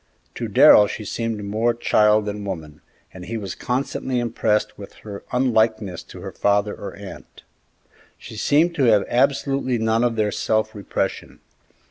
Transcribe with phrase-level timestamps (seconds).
[0.33, 2.81] To Darrell she seemed more child than woman,
[3.13, 7.43] and he was constantly impressed with her unlikeness to her father or aunt.
[8.17, 11.39] She seemed to have absolutely none of their self repression.